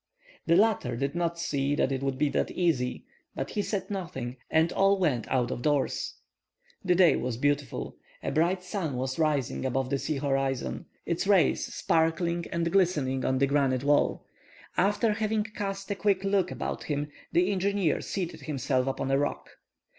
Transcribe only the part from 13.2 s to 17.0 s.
on the granite wall. After having cast a quick look about